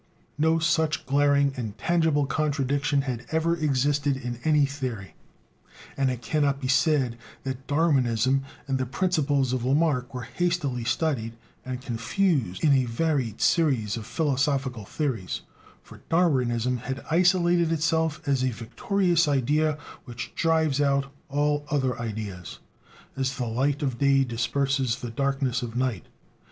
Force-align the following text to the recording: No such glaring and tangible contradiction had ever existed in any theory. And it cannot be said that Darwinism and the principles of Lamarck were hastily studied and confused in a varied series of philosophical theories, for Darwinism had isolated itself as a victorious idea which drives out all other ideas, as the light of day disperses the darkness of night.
No 0.39 0.57
such 0.57 1.05
glaring 1.05 1.53
and 1.55 1.77
tangible 1.77 2.25
contradiction 2.25 3.03
had 3.03 3.23
ever 3.31 3.55
existed 3.55 4.17
in 4.17 4.39
any 4.43 4.65
theory. 4.65 5.13
And 5.95 6.09
it 6.09 6.23
cannot 6.23 6.59
be 6.59 6.67
said 6.67 7.19
that 7.43 7.67
Darwinism 7.67 8.41
and 8.67 8.79
the 8.79 8.87
principles 8.87 9.53
of 9.53 9.63
Lamarck 9.63 10.11
were 10.11 10.23
hastily 10.23 10.85
studied 10.85 11.37
and 11.63 11.81
confused 11.83 12.63
in 12.63 12.73
a 12.73 12.85
varied 12.85 13.41
series 13.41 13.95
of 13.95 14.07
philosophical 14.07 14.85
theories, 14.85 15.41
for 15.83 16.01
Darwinism 16.09 16.77
had 16.77 17.05
isolated 17.11 17.71
itself 17.71 18.27
as 18.27 18.43
a 18.43 18.49
victorious 18.49 19.27
idea 19.27 19.77
which 20.05 20.33
drives 20.33 20.81
out 20.81 21.13
all 21.29 21.63
other 21.69 22.01
ideas, 22.01 22.57
as 23.15 23.37
the 23.37 23.45
light 23.45 23.83
of 23.83 23.99
day 23.99 24.23
disperses 24.23 24.95
the 24.95 25.11
darkness 25.11 25.61
of 25.61 25.75
night. 25.75 26.07